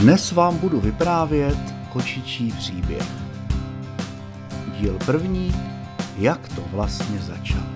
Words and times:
Dnes 0.00 0.32
vám 0.32 0.58
budu 0.58 0.80
vyprávět 0.80 1.58
kočičí 1.92 2.52
příběh. 2.52 3.08
Díl 4.80 4.98
první, 5.06 5.52
jak 6.16 6.54
to 6.54 6.62
vlastně 6.62 7.18
začalo. 7.18 7.66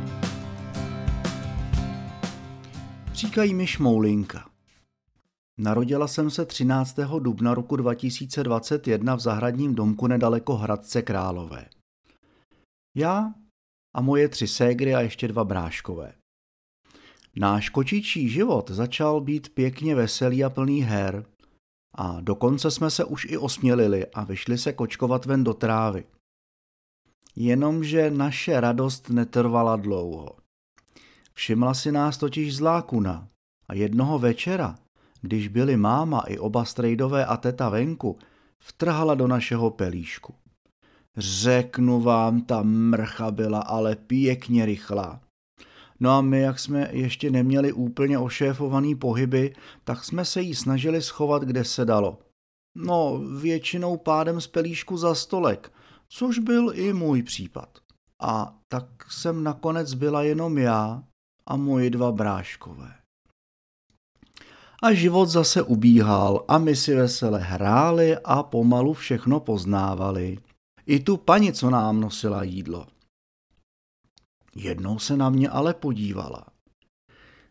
Říkají 3.13 3.55
mi 3.55 3.67
Šmoulinka. 3.67 4.51
Narodila 5.61 6.09
jsem 6.09 6.31
se 6.31 6.47
13. 6.47 6.97
dubna 7.19 7.55
roku 7.55 7.77
2021 7.77 9.15
v 9.15 9.21
zahradním 9.21 9.75
domku 9.75 10.07
nedaleko 10.07 10.57
Hradce 10.57 11.03
Králové. 11.03 11.69
Já 12.97 13.35
a 13.95 14.01
moje 14.01 14.29
tři 14.29 14.49
ségry 14.49 14.95
a 14.95 15.01
ještě 15.01 15.29
dva 15.29 15.45
bráškové. 15.45 16.13
Náš 17.37 17.69
kočičí 17.69 18.29
život 18.29 18.71
začal 18.71 19.21
být 19.21 19.55
pěkně 19.55 19.95
veselý 19.95 20.45
a 20.45 20.51
plný 20.51 20.83
her, 20.83 21.32
a 21.95 22.21
dokonce 22.21 22.71
jsme 22.71 22.91
se 22.91 23.05
už 23.05 23.25
i 23.25 23.39
osmělili 23.39 24.07
a 24.07 24.25
vyšli 24.25 24.59
se 24.59 24.73
kočkovat 24.73 25.27
ven 25.27 25.45
do 25.45 25.55
trávy. 25.55 26.05
Jenomže 27.37 28.11
naše 28.11 28.61
radost 28.61 29.11
netrvala 29.11 29.77
dlouho. 29.77 30.37
Všimla 31.35 31.75
si 31.75 31.93
nás 31.93 32.19
totiž 32.19 32.57
zlá 32.57 32.83
kuna 32.83 33.29
a 33.69 33.75
jednoho 33.75 34.19
večera, 34.19 34.79
když 35.21 35.49
byli 35.49 35.77
máma 35.77 36.21
i 36.21 36.39
oba 36.39 36.65
strejdové 36.65 37.27
a 37.27 37.37
teta 37.37 37.69
venku, 37.69 38.19
vtrhala 38.59 39.15
do 39.15 39.27
našeho 39.27 39.71
pelíšku. 39.71 40.35
Řeknu 41.17 42.01
vám, 42.01 42.41
ta 42.41 42.63
mrcha 42.63 43.31
byla 43.31 43.61
ale 43.61 43.97
pěkně 43.97 44.67
rychlá. 44.67 45.21
No 46.03 46.11
a 46.11 46.21
my, 46.21 46.41
jak 46.41 46.59
jsme 46.59 46.89
ještě 46.93 47.31
neměli 47.31 47.73
úplně 47.73 48.19
ošéfovaný 48.19 48.95
pohyby, 48.95 49.55
tak 49.85 50.05
jsme 50.05 50.25
se 50.25 50.41
jí 50.41 50.55
snažili 50.55 51.03
schovat, 51.03 51.43
kde 51.43 51.65
se 51.65 51.85
dalo. 51.85 52.19
No, 52.77 53.21
většinou 53.41 53.97
pádem 53.97 54.41
z 54.41 54.47
pelíšku 54.47 54.97
za 54.97 55.15
stolek, 55.15 55.73
což 56.09 56.39
byl 56.39 56.73
i 56.75 56.93
můj 56.93 57.23
případ. 57.23 57.79
A 58.21 58.55
tak 58.69 58.85
jsem 59.11 59.43
nakonec 59.43 59.95
byla 59.95 60.23
jenom 60.23 60.59
já 60.59 61.03
a 61.47 61.57
moji 61.57 61.91
dva 61.91 62.13
bráškové. 62.13 62.95
A 64.83 64.93
život 64.93 65.27
zase 65.27 65.63
ubíhal 65.63 66.45
a 66.49 66.59
my 66.59 66.77
si 66.77 66.95
vesele 66.95 67.41
hráli 67.41 68.17
a 68.25 68.43
pomalu 68.43 68.93
všechno 68.93 69.41
poznávali. 69.41 70.39
I 70.87 71.01
tu 71.01 71.17
paní, 71.17 71.53
co 71.53 71.71
nám 71.71 72.01
nosila 72.01 72.43
jídlo. 72.43 72.92
Jednou 74.57 74.99
se 74.99 75.17
na 75.17 75.31
mě 75.31 75.49
ale 75.49 75.75
podívala. 75.75 76.47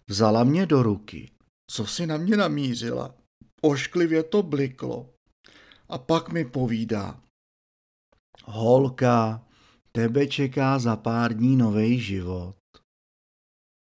Vzala 0.09 0.43
mě 0.43 0.65
do 0.65 0.83
ruky, 0.83 1.31
co 1.71 1.85
si 1.85 2.07
na 2.07 2.17
mě 2.17 2.37
namířila. 2.37 3.15
Ošklivě 3.61 4.23
to 4.23 4.43
bliklo. 4.43 5.09
A 5.89 5.97
pak 5.97 6.29
mi 6.29 6.45
povídá. 6.45 7.21
Holka, 8.45 9.47
tebe 9.91 10.27
čeká 10.27 10.79
za 10.79 10.95
pár 10.95 11.33
dní 11.33 11.55
nový 11.55 11.99
život. 11.99 12.55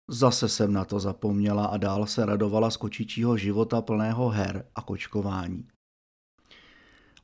Zase 0.09 0.49
jsem 0.49 0.73
na 0.73 0.85
to 0.85 0.99
zapomněla 0.99 1.65
a 1.65 1.77
dál 1.77 2.05
se 2.05 2.25
radovala 2.25 2.71
z 2.71 2.77
kočičího 2.77 3.37
života 3.37 3.81
plného 3.81 4.29
her 4.29 4.67
a 4.75 4.81
kočkování. 4.81 5.67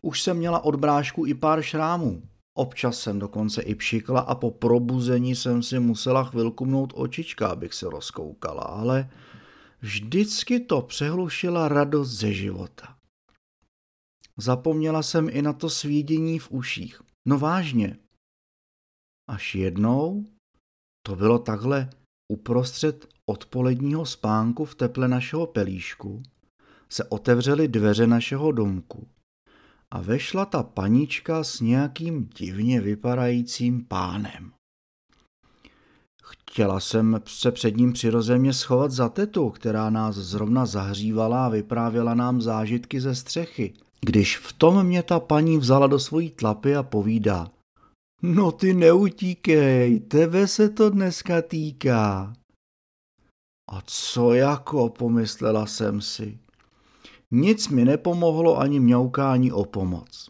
Už 0.02 0.22
jsem 0.22 0.38
měla 0.38 0.60
od 0.60 0.76
brášku 0.76 1.26
i 1.26 1.34
pár 1.34 1.62
šrámů, 1.62 2.24
Občas 2.58 3.00
jsem 3.00 3.20
dokonce 3.20 3.62
i 3.62 3.76
pšikla 3.76 4.22
a 4.22 4.36
po 4.36 4.52
probuzení 4.52 5.36
jsem 5.36 5.64
si 5.64 5.80
musela 5.80 6.24
chvilku 6.24 6.66
mnout 6.66 6.94
očička, 6.96 7.48
abych 7.48 7.74
se 7.74 7.90
rozkoukala, 7.90 8.62
ale 8.64 9.10
vždycky 9.82 10.60
to 10.60 10.82
přehlušila 10.82 11.68
radost 11.68 12.10
ze 12.10 12.34
života. 12.34 12.98
Zapomněla 14.38 15.04
jsem 15.04 15.30
i 15.30 15.42
na 15.42 15.54
to 15.54 15.70
svídění 15.70 16.40
v 16.40 16.52
uších. 16.52 17.02
No 17.28 17.40
vážně. 17.40 17.98
Až 19.30 19.56
jednou, 19.56 20.26
to 21.08 21.16
bylo 21.16 21.40
takhle 21.40 21.90
uprostřed 22.32 23.08
odpoledního 23.26 24.06
spánku 24.06 24.66
v 24.66 24.76
teple 24.76 25.08
našeho 25.08 25.48
pelíšku, 25.48 26.24
se 26.90 27.04
otevřely 27.04 27.68
dveře 27.68 28.08
našeho 28.08 28.52
domku 28.52 29.08
a 29.94 30.02
vešla 30.02 30.46
ta 30.46 30.64
panička 30.64 31.44
s 31.44 31.60
nějakým 31.60 32.30
divně 32.38 32.82
vypadajícím 32.82 33.86
pánem. 33.86 34.52
Chtěla 36.24 36.80
jsem 36.80 37.22
se 37.26 37.52
před 37.52 37.78
ním 37.78 37.94
přirozeně 37.94 38.54
schovat 38.54 38.92
za 38.92 39.10
tetu, 39.10 39.50
která 39.50 39.90
nás 39.90 40.16
zrovna 40.16 40.66
zahřívala 40.66 41.46
a 41.46 41.50
vyprávěla 41.50 42.14
nám 42.14 42.42
zážitky 42.42 43.02
ze 43.02 43.16
střechy. 43.16 43.74
Když 44.02 44.38
v 44.38 44.54
tom 44.54 44.84
mě 44.84 45.04
ta 45.04 45.20
paní 45.20 45.58
vzala 45.58 45.88
do 45.88 46.00
svojí 46.00 46.30
tlapy 46.30 46.76
a 46.76 46.84
povídá. 46.84 47.52
No 48.22 48.52
ty 48.52 48.74
neutíkej, 48.74 50.00
tebe 50.00 50.48
se 50.48 50.70
to 50.70 50.90
dneska 50.90 51.42
týká. 51.42 52.34
A 53.72 53.82
co 53.86 54.34
jako, 54.34 54.90
pomyslela 54.90 55.66
jsem 55.66 56.02
si. 56.02 56.40
Nic 57.32 57.68
mi 57.68 57.86
nepomohlo 57.86 58.58
ani 58.58 58.80
mňaukání 58.80 59.52
o 59.52 59.66
pomoc. 59.66 60.30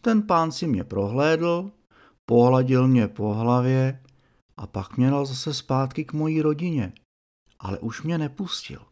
Ten 0.00 0.22
pán 0.22 0.52
si 0.52 0.66
mě 0.66 0.84
prohlédl, 0.84 1.72
pohladil 2.26 2.88
mě 2.88 3.08
po 3.08 3.34
hlavě 3.34 4.02
a 4.56 4.66
pak 4.66 4.96
mě 4.96 5.10
dal 5.10 5.26
zase 5.26 5.54
zpátky 5.54 6.04
k 6.04 6.12
mojí 6.12 6.42
rodině, 6.42 6.92
ale 7.58 7.78
už 7.78 8.02
mě 8.02 8.18
nepustil. 8.18 8.86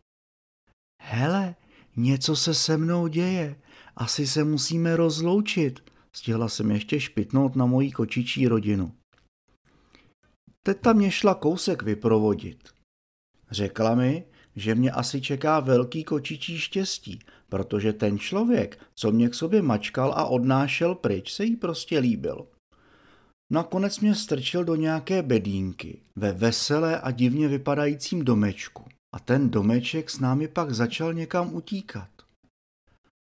Hele, 1.02 1.54
něco 1.96 2.36
se 2.36 2.54
se 2.54 2.76
mnou 2.76 3.06
děje, 3.06 3.60
asi 3.96 4.26
se 4.26 4.44
musíme 4.44 4.96
rozloučit, 4.96 5.90
stihla 6.12 6.48
jsem 6.48 6.70
ještě 6.70 7.00
špitnout 7.00 7.56
na 7.56 7.66
mojí 7.66 7.92
kočičí 7.92 8.48
rodinu. 8.48 8.92
Teta 10.62 10.92
mě 10.92 11.10
šla 11.10 11.34
kousek 11.34 11.82
vyprovodit. 11.82 12.68
Řekla 13.50 13.94
mi, 13.94 14.26
že 14.56 14.74
mě 14.74 14.90
asi 14.90 15.20
čeká 15.20 15.60
velký 15.60 16.04
kočičí 16.04 16.58
štěstí, 16.58 17.18
protože 17.48 17.92
ten 17.92 18.18
člověk, 18.18 18.78
co 18.94 19.12
mě 19.12 19.28
k 19.28 19.34
sobě 19.34 19.62
mačkal 19.62 20.12
a 20.16 20.24
odnášel 20.24 20.94
pryč, 20.94 21.32
se 21.32 21.44
jí 21.44 21.56
prostě 21.56 21.98
líbil. 21.98 22.46
Nakonec 23.52 24.00
mě 24.00 24.14
strčil 24.14 24.64
do 24.64 24.74
nějaké 24.74 25.22
bedínky 25.22 26.00
ve 26.16 26.32
veselé 26.32 27.00
a 27.00 27.10
divně 27.10 27.48
vypadajícím 27.48 28.24
domečku 28.24 28.84
a 29.14 29.18
ten 29.18 29.50
domeček 29.50 30.10
s 30.10 30.20
námi 30.20 30.48
pak 30.48 30.70
začal 30.70 31.14
někam 31.14 31.54
utíkat. 31.54 32.08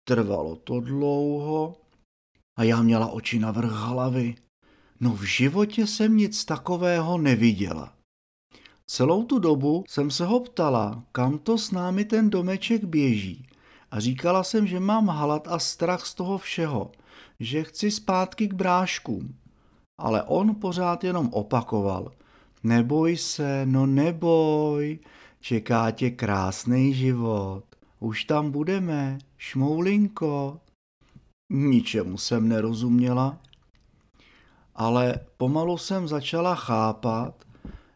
Trvalo 0.08 0.56
to 0.56 0.81
dlouho 0.81 1.76
a 2.58 2.62
já 2.62 2.82
měla 2.82 3.06
oči 3.06 3.38
na 3.38 3.50
vrch 3.50 3.72
hlavy. 3.72 4.34
No 5.00 5.10
v 5.10 5.22
životě 5.22 5.86
jsem 5.86 6.16
nic 6.16 6.44
takového 6.44 7.19
neviděla. 7.19 7.92
Celou 8.86 9.24
tu 9.24 9.38
dobu 9.38 9.84
jsem 9.88 10.10
se 10.10 10.26
ho 10.26 10.40
ptala, 10.40 11.02
kam 11.12 11.38
to 11.38 11.58
s 11.58 11.70
námi 11.70 12.04
ten 12.04 12.30
domeček 12.30 12.84
běží. 12.84 13.46
A 13.90 14.00
říkala 14.00 14.42
jsem, 14.42 14.66
že 14.66 14.80
mám 14.80 15.06
hlad 15.06 15.48
a 15.48 15.58
strach 15.58 16.06
z 16.06 16.14
toho 16.14 16.38
všeho, 16.38 16.92
že 17.40 17.64
chci 17.64 17.90
zpátky 17.90 18.48
k 18.48 18.54
bráškům. 18.54 19.34
Ale 19.98 20.22
on 20.22 20.54
pořád 20.54 21.04
jenom 21.04 21.28
opakoval. 21.32 22.12
Neboj 22.62 23.16
se, 23.16 23.66
no 23.66 23.86
neboj, 23.86 24.98
čeká 25.40 25.90
tě 25.90 26.10
krásný 26.10 26.94
život. 26.94 27.64
Už 28.00 28.24
tam 28.24 28.50
budeme, 28.50 29.18
šmoulinko. 29.38 30.60
Ničemu 31.52 32.18
jsem 32.18 32.48
nerozuměla, 32.48 33.38
ale 34.74 35.14
pomalu 35.36 35.78
jsem 35.78 36.08
začala 36.08 36.54
chápat, 36.54 37.44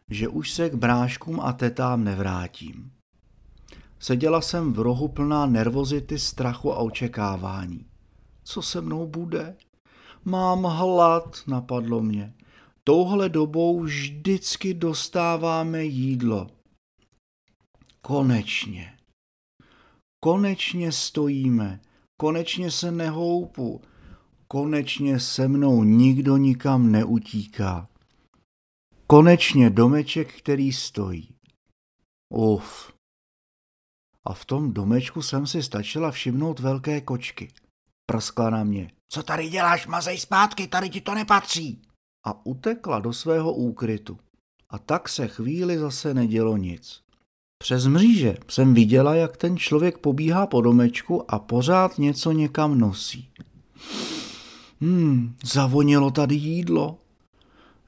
že 0.09 0.27
už 0.27 0.51
se 0.51 0.69
k 0.69 0.73
bráškům 0.73 1.39
a 1.39 1.53
tetám 1.53 2.03
nevrátím. 2.03 2.91
Seděla 3.99 4.41
jsem 4.41 4.73
v 4.73 4.79
rohu 4.79 5.07
plná 5.07 5.45
nervozity, 5.45 6.19
strachu 6.19 6.73
a 6.73 6.77
očekávání. 6.77 7.85
Co 8.43 8.61
se 8.61 8.81
mnou 8.81 9.07
bude? 9.07 9.57
Mám 10.25 10.63
hlad, 10.63 11.37
napadlo 11.47 12.01
mě. 12.01 12.33
Touhle 12.83 13.29
dobou 13.29 13.81
vždycky 13.81 14.73
dostáváme 14.73 15.83
jídlo. 15.83 16.47
Konečně. 18.01 18.93
Konečně 20.23 20.91
stojíme, 20.91 21.79
konečně 22.17 22.71
se 22.71 22.91
nehoupu, 22.91 23.81
konečně 24.47 25.19
se 25.19 25.47
mnou 25.47 25.83
nikdo 25.83 26.37
nikam 26.37 26.91
neutíká. 26.91 27.87
Konečně 29.11 29.69
domeček, 29.69 30.33
který 30.33 30.73
stojí. 30.73 31.35
Uf. 32.33 32.93
A 34.25 34.33
v 34.33 34.45
tom 34.45 34.73
domečku 34.73 35.21
jsem 35.21 35.47
si 35.47 35.63
stačila 35.63 36.11
všimnout 36.11 36.59
velké 36.59 37.01
kočky. 37.01 37.51
Prskla 38.05 38.49
na 38.49 38.63
mě. 38.63 38.91
Co 39.09 39.23
tady 39.23 39.49
děláš, 39.49 39.87
mazej 39.87 40.17
zpátky, 40.17 40.67
tady 40.67 40.89
ti 40.89 41.01
to 41.01 41.15
nepatří. 41.15 41.81
A 42.25 42.45
utekla 42.45 42.99
do 42.99 43.13
svého 43.13 43.53
úkrytu. 43.53 44.19
A 44.69 44.79
tak 44.79 45.09
se 45.09 45.27
chvíli 45.27 45.77
zase 45.77 46.13
nedělo 46.13 46.57
nic. 46.57 47.01
Přes 47.63 47.87
mříže 47.87 48.37
jsem 48.49 48.73
viděla, 48.73 49.15
jak 49.15 49.37
ten 49.37 49.57
člověk 49.57 49.97
pobíhá 49.97 50.47
po 50.47 50.61
domečku 50.61 51.31
a 51.31 51.39
pořád 51.39 51.97
něco 51.97 52.31
někam 52.31 52.79
nosí. 52.79 53.29
Hmm, 54.81 55.35
zavonilo 55.43 56.11
tady 56.11 56.35
jídlo. 56.35 56.97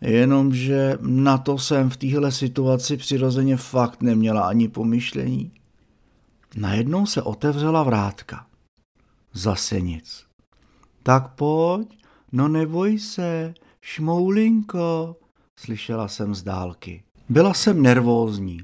Jenomže 0.02 0.98
na 1.02 1.38
to 1.38 1.58
jsem 1.58 1.90
v 1.90 1.98
téhle 1.98 2.32
situaci 2.32 2.98
přirozeně 2.98 3.58
fakt 3.58 4.02
neměla 4.02 4.42
ani 4.42 4.68
pomyšlení. 4.68 5.52
Najednou 6.56 7.06
se 7.06 7.22
otevřela 7.22 7.84
vrátka. 7.84 8.48
Zase 9.34 9.82
nic. 9.82 10.26
Tak 11.04 11.36
pojď, 11.36 12.04
no 12.32 12.48
neboj 12.48 13.00
se, 13.00 13.54
šmoulinko, 13.82 15.16
slyšela 15.60 16.08
jsem 16.08 16.36
z 16.36 16.44
dálky. 16.44 17.04
Byla 17.30 17.54
jsem 17.54 17.82
nervózní. 17.82 18.60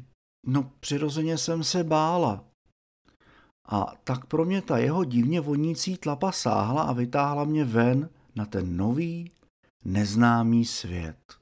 No 0.48 0.72
přirozeně 0.80 1.38
jsem 1.38 1.64
se 1.64 1.84
bála. 1.84 2.44
A 3.70 3.94
tak 4.04 4.26
pro 4.26 4.46
mě 4.46 4.62
ta 4.62 4.78
jeho 4.78 5.04
divně 5.04 5.42
vonící 5.42 5.98
tlapa 5.98 6.32
sáhla 6.32 6.84
a 6.84 6.94
vytáhla 6.94 7.44
mě 7.44 7.66
ven 7.66 8.10
na 8.36 8.46
ten 8.46 8.78
nový, 8.78 9.32
neznámý 9.88 10.66
svět. 10.66 11.34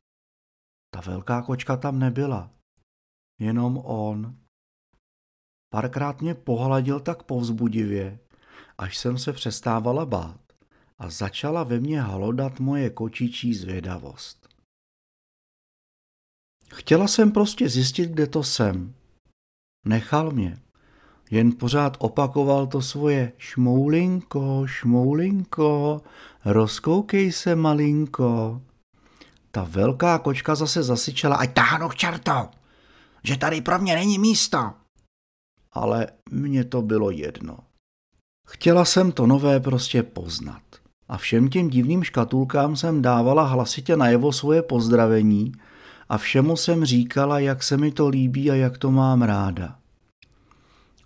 Ta 0.94 1.02
velká 1.02 1.42
kočka 1.42 1.78
tam 1.78 2.00
nebyla. 2.00 2.54
Jenom 3.40 3.78
on. 3.78 4.40
Párkrát 5.70 6.22
mě 6.22 6.36
pohladil 6.36 7.00
tak 7.00 7.24
povzbudivě, 7.24 8.20
až 8.78 8.98
jsem 8.98 9.18
se 9.18 9.34
přestávala 9.34 10.06
bát 10.06 10.42
a 10.98 11.10
začala 11.10 11.64
ve 11.64 11.80
mně 11.80 12.02
halodat 12.02 12.60
moje 12.60 12.90
kočičí 12.90 13.54
zvědavost. 13.54 14.50
Chtěla 16.74 17.08
jsem 17.08 17.32
prostě 17.32 17.70
zjistit, 17.70 18.10
kde 18.10 18.28
to 18.28 18.44
jsem. 18.44 18.96
Nechal 19.86 20.32
mě. 20.32 20.65
Jen 21.32 21.52
pořád 21.52 21.98
opakoval 22.00 22.68
to 22.68 22.82
svoje 22.82 23.32
šmoulinko, 23.38 24.64
šmoulinko, 24.66 26.02
rozkoukej 26.46 27.32
se 27.32 27.56
malinko. 27.56 28.62
Ta 29.52 29.68
velká 29.70 30.20
kočka 30.20 30.56
zase 30.56 30.84
zasyčela, 30.84 31.36
ať 31.36 31.54
táhnu 31.54 31.90
k 31.90 31.96
čerto, 31.96 32.50
že 33.24 33.38
tady 33.38 33.62
pro 33.62 33.80
mě 33.80 33.96
není 33.96 34.20
místo. 34.20 34.74
Ale 35.72 36.08
mně 36.32 36.64
to 36.64 36.82
bylo 36.82 37.12
jedno. 37.12 37.58
Chtěla 38.48 38.86
jsem 38.86 39.12
to 39.12 39.28
nové 39.28 39.60
prostě 39.60 40.04
poznat. 40.04 40.62
A 41.08 41.18
všem 41.18 41.50
těm 41.50 41.70
divným 41.70 42.04
škatulkám 42.04 42.76
jsem 42.76 43.02
dávala 43.02 43.44
hlasitě 43.44 43.98
najevo 43.98 44.32
svoje 44.32 44.62
pozdravení 44.62 45.52
a 46.10 46.18
všemu 46.18 46.58
jsem 46.58 46.86
říkala, 46.86 47.40
jak 47.40 47.64
se 47.64 47.78
mi 47.78 47.92
to 47.92 48.08
líbí 48.08 48.52
a 48.52 48.56
jak 48.56 48.78
to 48.78 48.92
mám 48.92 49.22
ráda. 49.22 49.80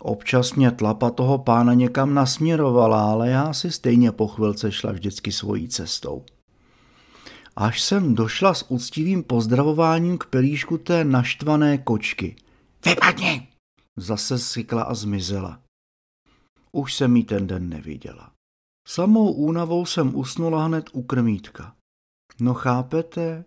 Občas 0.02 0.54
mě 0.54 0.70
tlapa 0.70 1.10
toho 1.10 1.38
pána 1.38 1.74
někam 1.74 2.14
nasměrovala, 2.14 3.10
ale 3.10 3.30
já 3.30 3.52
si 3.52 3.70
stejně 3.70 4.12
po 4.12 4.28
chvilce 4.28 4.72
šla 4.72 4.92
vždycky 4.92 5.32
svojí 5.32 5.68
cestou. 5.68 6.24
Až 7.56 7.82
jsem 7.82 8.14
došla 8.14 8.54
s 8.54 8.70
úctivým 8.70 9.22
pozdravováním 9.22 10.18
k 10.18 10.26
pelíšku 10.26 10.78
té 10.78 11.04
naštvané 11.04 11.78
kočky. 11.78 12.36
Vypadni! 12.86 13.48
Zase 13.96 14.38
sykla 14.38 14.82
a 14.82 14.94
zmizela. 14.94 15.60
Už 16.72 16.94
jsem 16.94 17.16
jí 17.16 17.24
ten 17.24 17.46
den 17.46 17.68
neviděla. 17.68 18.32
Samou 18.88 19.32
únavou 19.32 19.86
jsem 19.86 20.16
usnula 20.16 20.64
hned 20.64 20.84
u 20.92 21.02
krmítka. 21.02 21.74
No 22.40 22.54
chápete, 22.54 23.44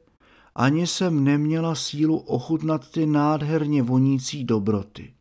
ani 0.56 0.88
jsem 0.88 1.24
neměla 1.24 1.76
sílu 1.76 2.18
ochutnat 2.18 2.92
ty 2.92 3.06
nádherně 3.06 3.84
vonící 3.84 4.44
dobroty. 4.44 5.14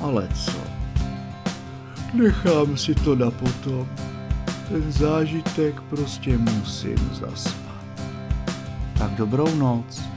Ale 0.00 0.28
co? 0.34 0.58
Nechám 2.14 2.76
si 2.76 2.94
to 2.94 3.16
na 3.16 3.30
potom. 3.30 3.88
Ten 4.68 4.92
zážitek 4.92 5.80
prostě 5.80 6.38
musím 6.38 7.10
zaspat. 7.12 7.76
Tak 8.98 9.10
dobrou 9.10 9.54
noc. 9.54 10.15